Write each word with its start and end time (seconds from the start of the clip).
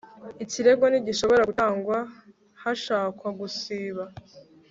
Ikirego 0.43 0.83
ntigishobora 0.87 1.47
gutangwa 1.49 1.97
hashakwa 2.61 3.27
gusiba 3.39 4.03